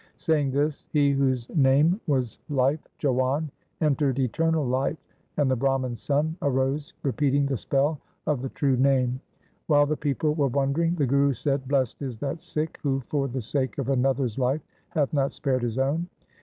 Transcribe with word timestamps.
Saying 0.17 0.49
this, 0.49 0.83
he 0.89 1.11
whose 1.11 1.47
name 1.51 2.01
was 2.07 2.39
life— 2.49 2.79
Jiwan— 2.99 3.49
entered 3.81 4.17
eternal 4.17 4.65
life, 4.65 4.97
and 5.37 5.47
the 5.51 5.55
Brahman's 5.55 6.01
son 6.01 6.35
arose 6.41 6.93
repeating 7.03 7.45
the 7.45 7.55
spell 7.55 7.99
of 8.25 8.41
the 8.41 8.49
true 8.49 8.75
Name. 8.75 9.19
While 9.67 9.85
the 9.85 9.95
people 9.95 10.33
were 10.33 10.47
wondering, 10.47 10.95
the 10.95 11.05
Guru 11.05 11.33
said,' 11.33 11.67
Blest 11.67 12.01
is 12.01 12.17
that 12.17 12.41
Sikh 12.41 12.79
who 12.81 13.01
for 13.01 13.27
the 13.27 13.43
sake 13.43 13.77
of 13.77 13.89
another's 13.89 14.39
life 14.39 14.61
hath 14.89 15.13
not 15.13 15.33
spared 15.33 15.61
his 15.61 15.77
own.' 15.77 16.07